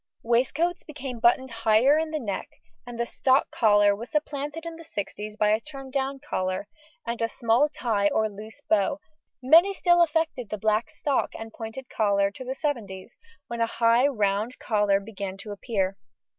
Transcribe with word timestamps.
Waistcoats 0.23 0.83
became 0.83 1.19
buttoned 1.19 1.51
higher 1.51 1.99
in 1.99 2.09
the 2.09 2.17
neck, 2.17 2.49
and 2.87 2.97
the 2.99 3.05
stock 3.05 3.51
collar 3.51 3.95
was 3.95 4.09
supplanted 4.09 4.65
in 4.65 4.75
the 4.75 4.83
sixties 4.83 5.37
by 5.37 5.49
a 5.49 5.59
turn 5.59 5.91
down 5.91 6.17
collar, 6.27 6.67
and 7.05 7.21
small 7.29 7.69
tie 7.69 8.07
or 8.07 8.27
loose 8.27 8.61
bow; 8.67 8.99
many 9.43 9.75
still 9.75 10.01
affected 10.01 10.49
the 10.49 10.57
black 10.57 10.89
stock 10.89 11.33
and 11.37 11.53
pointed 11.53 11.87
collar 11.87 12.31
to 12.31 12.43
the 12.43 12.55
seventies, 12.55 13.15
when 13.45 13.61
a 13.61 13.67
high 13.77 14.07
round 14.07 14.57
collar 14.57 14.99
began 14.99 15.37
to 15.37 15.51
appear. 15.51 15.95